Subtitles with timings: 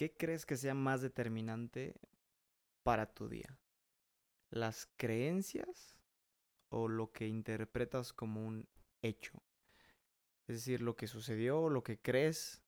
[0.00, 1.94] ¿qué crees que sea más determinante
[2.82, 3.60] para tu día?
[4.48, 5.98] ¿Las creencias
[6.70, 8.66] o lo que interpretas como un
[9.02, 9.42] hecho?
[10.46, 12.62] Es decir, lo que sucedió o lo que crees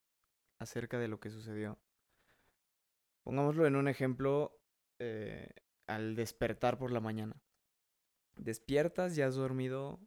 [0.59, 1.79] acerca de lo que sucedió.
[3.23, 4.61] Pongámoslo en un ejemplo
[4.99, 5.49] eh,
[5.87, 7.43] al despertar por la mañana.
[8.37, 10.07] Despiertas y has dormido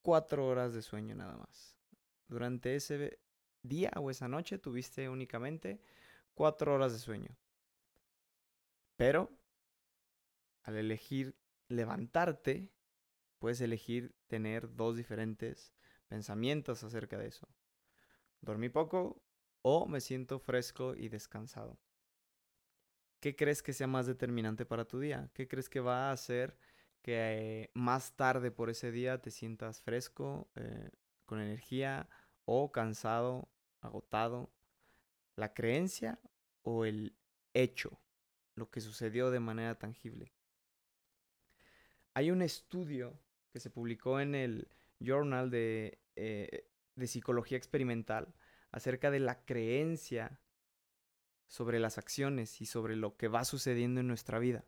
[0.00, 1.76] cuatro horas de sueño nada más.
[2.28, 3.18] Durante ese
[3.64, 5.82] día o esa noche tuviste únicamente
[6.34, 7.36] cuatro horas de sueño.
[8.96, 9.30] Pero
[10.62, 11.36] al elegir
[11.68, 12.72] levantarte,
[13.38, 15.74] puedes elegir tener dos diferentes
[16.08, 17.48] pensamientos acerca de eso.
[18.40, 19.22] Dormí poco
[19.62, 21.78] o me siento fresco y descansado.
[23.20, 25.30] ¿Qué crees que sea más determinante para tu día?
[25.32, 26.58] ¿Qué crees que va a hacer
[27.02, 30.90] que más tarde por ese día te sientas fresco, eh,
[31.24, 32.08] con energía
[32.44, 34.53] o cansado, agotado?
[35.36, 36.20] ¿La creencia
[36.62, 37.16] o el
[37.52, 38.00] hecho,
[38.54, 40.32] lo que sucedió de manera tangible?
[42.14, 43.18] Hay un estudio
[43.50, 44.68] que se publicó en el
[45.00, 48.34] Journal de, eh, de Psicología Experimental
[48.70, 50.40] acerca de la creencia
[51.46, 54.64] sobre las acciones y sobre lo que va sucediendo en nuestra vida.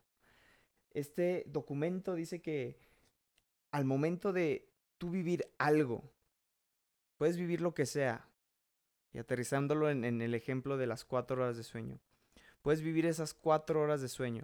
[0.91, 2.79] Este documento dice que
[3.71, 6.13] al momento de tú vivir algo,
[7.17, 8.29] puedes vivir lo que sea,
[9.17, 11.99] y aterrizándolo en, el ejemplo de las cuatro horas de sueño,
[12.61, 14.43] puedes vivir esas cuatro horas de sueño.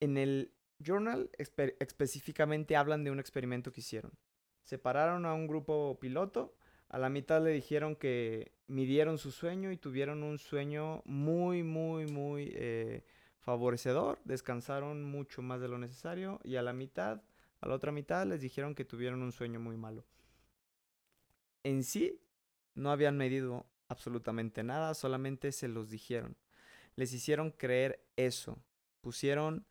[0.00, 4.12] En el journal específicamente hablan de un experimento que hicieron.
[4.62, 6.56] Separaron a un grupo piloto
[6.88, 12.06] a la mitad le dijeron que midieron su sueño y tuvieron un sueño muy, muy,
[12.06, 13.04] muy eh,
[13.40, 14.20] favorecedor.
[14.24, 16.40] Descansaron mucho más de lo necesario.
[16.44, 17.20] Y a la mitad,
[17.60, 20.04] a la otra mitad, les dijeron que tuvieron un sueño muy malo.
[21.64, 22.20] En sí,
[22.74, 26.36] no habían medido absolutamente nada, solamente se los dijeron.
[26.96, 28.58] Les hicieron creer eso.
[29.00, 29.66] Pusieron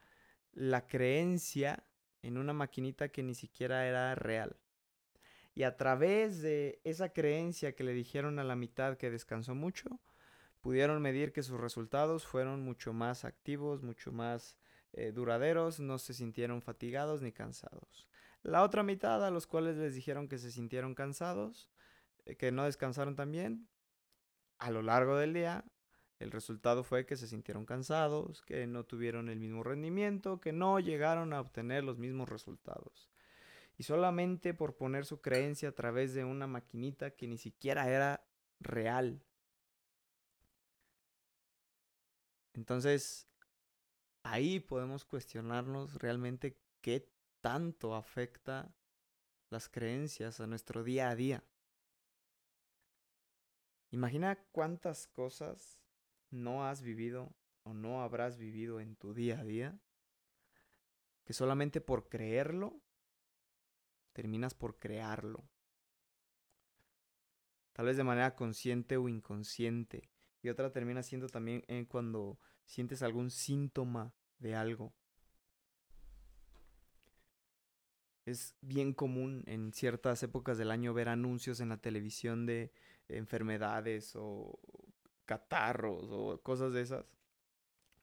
[0.51, 1.83] la creencia
[2.21, 4.57] en una maquinita que ni siquiera era real.
[5.55, 9.99] Y a través de esa creencia que le dijeron a la mitad que descansó mucho,
[10.61, 14.57] pudieron medir que sus resultados fueron mucho más activos, mucho más
[14.93, 18.07] eh, duraderos, no se sintieron fatigados ni cansados.
[18.41, 21.69] La otra mitad, a los cuales les dijeron que se sintieron cansados,
[22.37, 23.67] que no descansaron tan bien,
[24.57, 25.65] a lo largo del día,
[26.19, 30.79] el resultado fue que se sintieron cansados, que no tuvieron el mismo rendimiento, que no
[30.79, 33.13] llegaron a obtener los mismos resultados
[33.77, 38.25] y solamente por poner su creencia a través de una maquinita que ni siquiera era
[38.59, 39.23] real.
[42.53, 43.27] Entonces,
[44.21, 47.09] ahí podemos cuestionarnos realmente qué
[47.41, 48.75] tanto afecta
[49.49, 51.43] las creencias a nuestro día a día.
[53.93, 55.79] Imagina cuántas cosas
[56.31, 57.31] no has vivido
[57.61, 59.79] o no habrás vivido en tu día a día
[61.23, 62.81] que solamente por creerlo
[64.11, 65.47] terminas por crearlo.
[67.73, 70.09] Tal vez de manera consciente o inconsciente.
[70.41, 74.95] Y otra termina siendo también en cuando sientes algún síntoma de algo.
[78.25, 82.71] Es bien común en ciertas épocas del año ver anuncios en la televisión de
[83.17, 84.59] enfermedades o
[85.25, 87.05] catarros o cosas de esas.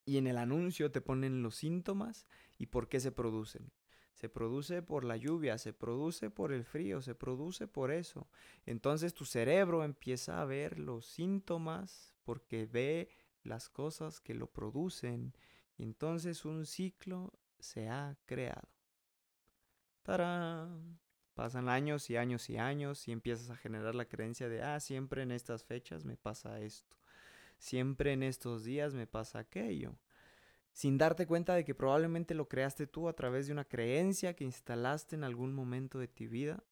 [0.05, 2.27] Y en el anuncio te ponen los síntomas
[2.59, 3.73] y por qué se producen.
[4.15, 8.29] Se produce por la lluvia, se produce por el frío, se produce por eso.
[8.67, 13.09] Entonces tu cerebro empieza a ver los síntomas porque ve
[13.43, 15.35] las cosas que lo producen.
[15.77, 18.69] Y entonces un ciclo se ha creado.
[20.03, 20.99] ¡Tarán!
[21.41, 25.23] Pasan años y años y años y empiezas a generar la creencia de, ah, siempre
[25.23, 26.99] en estas fechas me pasa esto.
[27.57, 29.97] Siempre en estos días me pasa aquello
[30.75, 34.45] sin darte cuenta de que probablemente lo creaste tú a través de una creencia que
[34.45, 36.63] instalaste en algún momento de tu vida,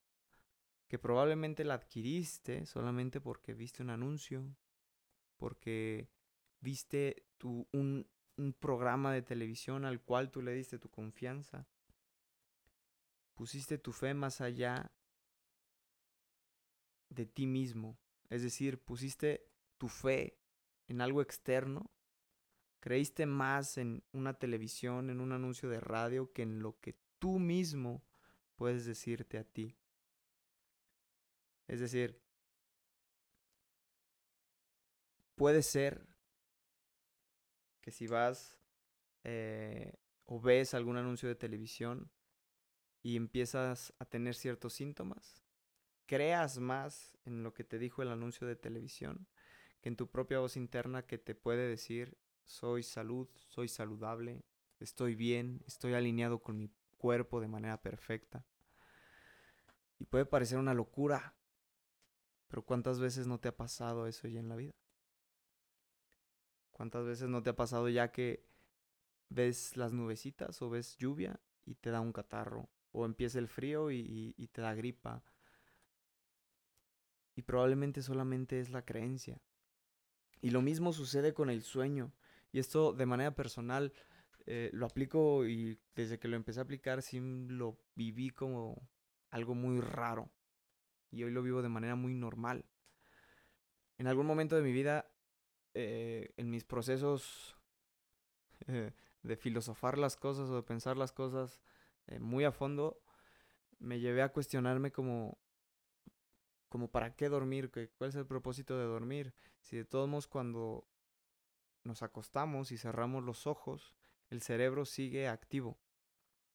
[0.87, 4.45] que probablemente la adquiriste solamente porque viste un anuncio,
[5.39, 6.11] porque
[6.61, 8.07] viste tu, un,
[8.37, 11.67] un programa de televisión al cual tú le diste tu confianza.
[13.39, 14.93] Pusiste tu fe más allá
[17.09, 17.97] de ti mismo,
[18.29, 19.49] es decir, pusiste
[19.79, 20.39] tu fe
[20.89, 21.91] en algo externo
[22.81, 27.39] Creíste más en una televisión, en un anuncio de radio, que en lo que tú
[27.41, 28.05] mismo
[28.55, 29.77] puedes decirte a ti.
[31.67, 32.23] Es decir,
[35.35, 36.07] puede ser
[37.81, 38.59] que si vas
[39.25, 42.11] eh, o ves algún anuncio de televisión
[43.09, 45.43] y empiezas a tener ciertos síntomas,
[46.05, 49.27] creas más en lo que te dijo el anuncio de televisión
[49.81, 54.45] que en tu propia voz interna que te puede decir, soy salud, soy saludable,
[54.79, 58.45] estoy bien, estoy alineado con mi cuerpo de manera perfecta.
[59.99, 61.35] Y puede parecer una locura,
[62.47, 64.73] pero ¿cuántas veces no te ha pasado eso ya en la vida?
[66.73, 68.47] ¿Cuántas veces no te ha pasado ya que
[69.31, 72.69] ves las nubecitas o ves lluvia y te da un catarro?
[72.93, 75.23] O empieza el frío y, te da gripa.
[77.35, 79.41] Y probablemente solamente es la creencia.
[80.41, 82.13] Y lo mismo sucede con el sueño.
[82.53, 83.93] Y esto de manera personal
[84.47, 88.89] eh, lo aplico y desde que lo empecé a aplicar sí lo viví como
[89.31, 90.31] algo muy raro.
[91.11, 92.65] Y hoy lo vivo de manera muy normal.
[93.99, 95.11] En algún momento de mi vida,
[95.75, 97.57] eh, en mis procesos
[98.67, 98.93] eh,
[99.23, 101.61] de filosofar las cosas o de pensar las cosas
[102.21, 103.01] muy a fondo,
[103.79, 105.39] me llevé a cuestionarme como,
[106.69, 109.35] como para qué dormir, cuál es el propósito de dormir.
[109.61, 110.87] Si de todos modos cuando
[111.85, 113.95] nos acostamos y cerramos los ojos,
[114.31, 115.79] el cerebro sigue activo.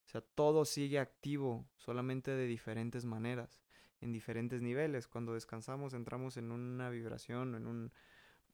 [0.05, 3.63] O sea, todo sigue activo, solamente de diferentes maneras,
[4.01, 5.07] en diferentes niveles.
[5.07, 7.93] Cuando descansamos entramos en una vibración, en un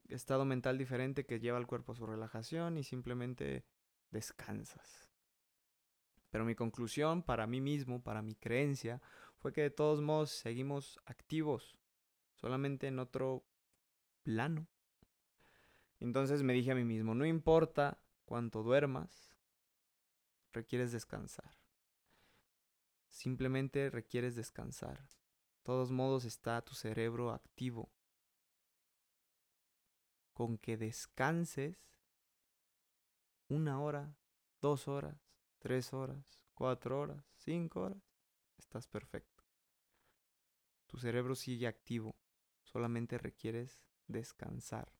[0.08, 3.66] estado mental diferente que lleva al cuerpo a su relajación y simplemente
[4.12, 5.09] descansas.
[6.30, 9.02] Pero mi conclusión para mí mismo, para mi creencia,
[9.40, 11.78] fue que de todos modos seguimos activos,
[12.36, 13.46] solamente en otro
[14.24, 14.68] plano.
[16.00, 19.36] Entonces me dije a mí mismo, no importa cuanto duermas,
[20.54, 21.58] requieres descansar.
[23.08, 25.00] Simplemente requieres descansar.
[25.00, 27.92] De todos modos está tu cerebro activo.
[30.34, 31.90] Con que descanses
[33.48, 34.16] una hora,
[34.62, 35.29] dos horas,
[35.60, 38.04] tres horas, cuatro horas, cinco horas,
[38.58, 39.44] estás perfecto.
[40.88, 42.16] Tu cerebro sigue activo,
[42.64, 44.92] solamente requieres descansar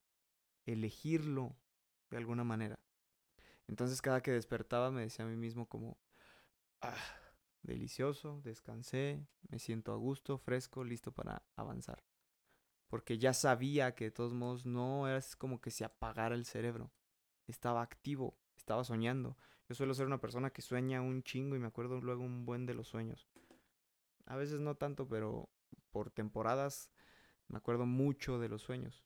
[0.72, 1.56] elegirlo
[2.10, 2.80] de alguna manera.
[3.68, 5.98] Entonces cada que despertaba me decía a mí mismo como,
[6.82, 6.96] ah,
[7.62, 12.04] delicioso, descansé, me siento a gusto, fresco, listo para avanzar.
[12.88, 16.92] Porque ya sabía que de todos modos no era como que se apagara el cerebro.
[17.46, 18.36] Estaba activo,
[18.70, 19.36] estaba soñando.
[19.68, 22.68] Yo suelo ser una persona que sueña un chingo y me acuerdo luego un buen
[22.68, 23.28] de los sueños.
[24.28, 25.50] A veces no tanto, pero
[25.90, 26.92] por temporadas
[27.48, 29.04] me acuerdo mucho de los sueños.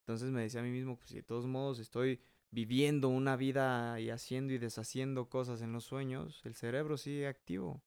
[0.00, 2.20] Entonces me decía a mí mismo, pues si de todos modos estoy
[2.50, 7.82] viviendo una vida y haciendo y deshaciendo cosas en los sueños, el cerebro sigue activo.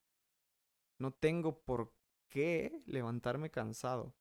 [0.98, 1.94] No tengo por
[2.30, 4.16] qué levantarme cansado.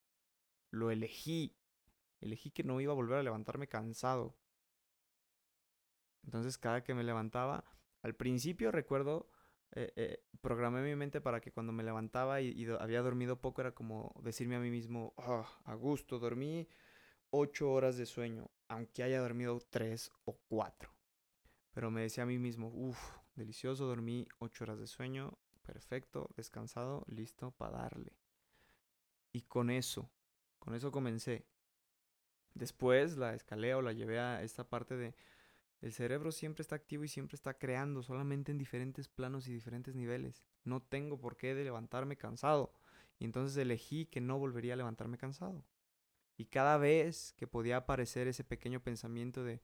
[0.71, 1.57] Lo elegí.
[2.21, 4.37] Elegí que no iba a volver a levantarme cansado.
[6.29, 7.65] Entonces cada que me levantaba,
[8.03, 9.31] al principio recuerdo,
[9.73, 13.73] eh, eh, programé mi mente para que cuando me levantaba y, había dormido poco era
[13.73, 16.69] como decirme a mí mismo, ah, a gusto, dormí
[17.31, 20.91] 8 horas de sueño, aunque haya dormido 3 o 4.
[21.73, 22.99] Pero me decía a mí mismo, uff,
[23.35, 28.13] delicioso, dormí 8 horas de sueño, perfecto, descansado, listo para darle.
[29.33, 30.11] Y con eso,
[30.59, 31.47] con eso comencé.
[32.53, 35.15] Después la escalé o la llevé a esta parte de
[35.81, 39.95] el cerebro siempre está activo y siempre está creando, solamente en diferentes planos y diferentes
[39.95, 40.43] niveles.
[40.65, 42.73] No tengo por qué de levantarme cansado.
[43.19, 45.65] Y entonces elegí que no volvería a levantarme cansado.
[46.37, 49.61] Y cada vez que podía aparecer ese pequeño pensamiento de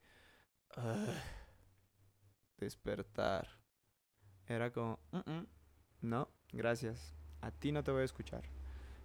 [2.57, 3.47] despertar,
[4.47, 4.99] era como,
[6.01, 8.43] no, gracias, a ti no te voy a escuchar.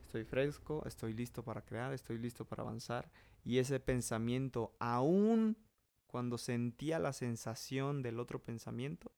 [0.02, 3.10] Estoy fresco, estoy listo para crear, estoy listo para avanzar.
[3.44, 5.56] Y ese pensamiento, aún
[6.10, 9.12] cuando sentía la sensación del otro pensamiento,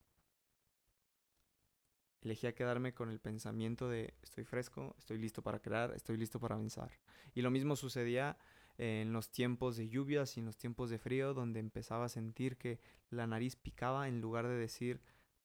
[2.21, 6.55] elegía quedarme con el pensamiento de estoy fresco, estoy listo para crear, estoy listo para
[6.55, 6.93] avanzar.
[7.35, 8.37] Y lo mismo sucedía
[8.77, 12.59] en los tiempos de lluvias y en los tiempos de frío, donde empezaba a sentir
[12.59, 15.01] que la nariz picaba en lugar de decir,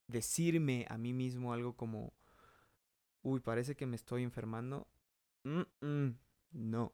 [0.08, 2.14] decirme a mí mismo algo como,
[3.22, 4.86] uy, parece que me estoy enfermando.
[6.52, 6.94] no.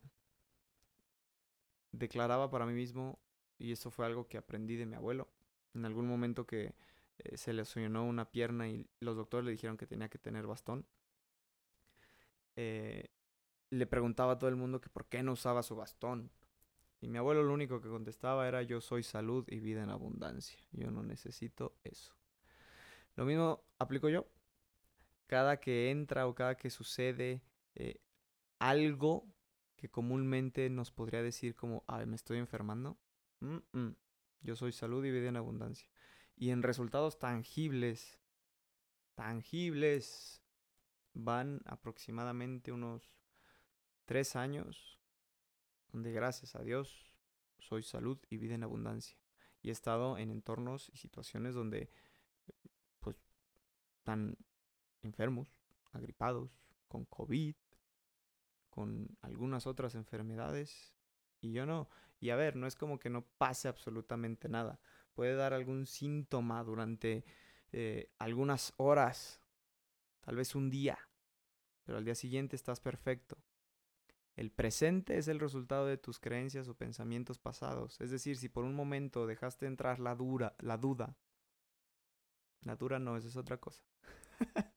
[1.92, 3.20] Declaraba para mí mismo,
[3.58, 5.30] y eso fue algo que aprendí de mi abuelo,
[5.74, 6.76] en algún momento que
[7.20, 10.48] eh, se le soñó una pierna y los doctores le dijeron que tenía que tener
[10.48, 10.86] bastón.
[12.56, 13.10] Eh,
[13.70, 16.32] le preguntaba a todo el mundo que por qué no usaba su bastón.
[17.02, 20.60] Y mi abuelo lo único que contestaba era yo soy salud y vida en abundancia.
[20.72, 22.16] Yo no necesito eso.
[23.16, 24.28] Lo mismo aplico yo.
[25.28, 27.42] Cada que entra o cada que sucede
[27.76, 28.00] eh,
[28.60, 29.28] algo
[29.76, 32.98] que comúnmente nos podría decir como, ay, me estoy enfermando.
[34.42, 35.88] Yo soy salud y vida en abundancia
[36.36, 38.20] y en resultados tangibles,
[39.16, 40.42] tangibles,
[41.14, 43.14] van aproximadamente unos
[44.06, 45.00] tres años,
[45.92, 47.12] donde gracias a Dios
[47.60, 49.18] soy salud y vida en abundancia.
[49.62, 51.90] Y he estado en entornos y situaciones donde
[53.00, 53.16] pues
[54.00, 54.38] están
[55.02, 55.48] enfermos,
[55.92, 56.52] agripados,
[56.88, 57.56] con COVID,
[58.70, 60.93] con algunas otras enfermedades
[61.44, 61.90] y yo no.
[62.20, 64.80] Y a ver, no es como que no pase absolutamente nada.
[65.14, 67.26] Puede dar algún síntoma durante
[67.74, 69.42] eh, algunas horas,
[70.22, 70.98] tal vez un día,
[71.84, 73.38] pero al día siguiente estás perfecto.
[74.36, 78.00] El presente es el resultado de tus creencias o pensamientos pasados.
[78.00, 81.16] Es decir, si por un momento dejaste entrar la dura, la duda,
[82.62, 83.84] la dura no, eso es otra cosa.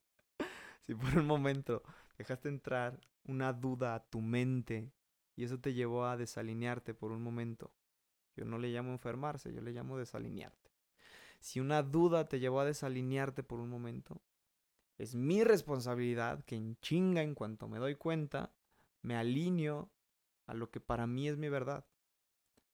[0.83, 1.83] si por un momento
[2.19, 4.93] dejaste entrar una duda a tu mente
[5.37, 7.73] y eso te llevó a desalinearte por un momento,
[8.35, 10.73] yo no le llamo enfermarse, yo le llamo desalinearte.
[11.41, 14.23] Si una duda te llevó a desalinearte por un momento,
[14.99, 18.53] es mi responsabilidad que en chinga, en cuanto me doy cuenta,
[19.03, 19.91] me alineo
[20.47, 21.87] a lo que para mí es mi verdad.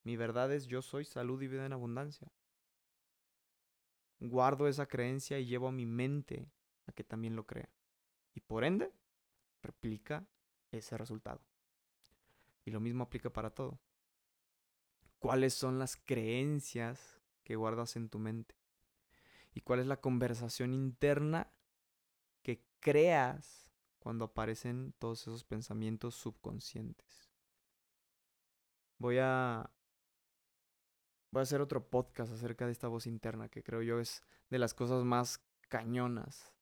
[0.04, 2.32] Mi verdad es yo soy salud y vida en abundancia.
[4.20, 6.48] Guardo esa creencia y llevo a mi mente
[6.86, 7.70] a que también lo crea.
[8.34, 8.92] Y por ende,
[9.62, 10.26] replica
[10.70, 11.40] ese resultado.
[12.64, 13.80] Y lo mismo aplica para todo.
[15.18, 18.56] ¿Cuáles son las creencias que guardas en tu mente?
[19.54, 21.52] ¿Y cuál es la conversación interna
[22.42, 27.30] que creas cuando aparecen todos esos pensamientos subconscientes?
[28.98, 29.70] Voy a
[31.30, 34.58] voy a hacer otro podcast acerca de esta voz interna que creo yo es de
[34.58, 36.52] las cosas más cañonas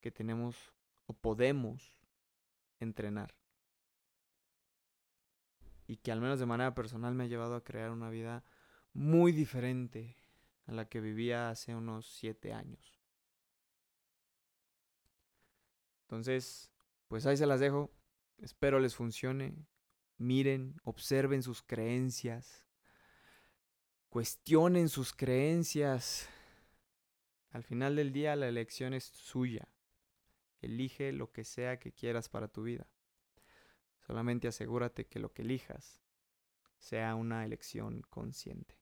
[0.00, 0.72] que tenemos
[1.06, 1.96] o podemos
[2.80, 3.41] entrenar.
[5.92, 8.46] Y que al menos de manera personal me ha llevado a crear una vida
[8.94, 10.16] muy diferente
[10.64, 12.98] a la que vivía hace unos siete años.
[16.04, 16.72] Entonces,
[17.08, 17.92] pues ahí se las dejo.
[18.38, 19.66] Espero les funcione.
[20.16, 22.66] Miren, observen sus creencias.
[24.08, 26.26] Cuestionen sus creencias.
[27.50, 29.68] Al final del día la elección es suya.
[30.62, 32.88] Elige lo que sea que quieras para tu vida.
[34.12, 36.02] Solamente asegúrate que lo que elijas
[36.76, 38.81] sea una elección consciente.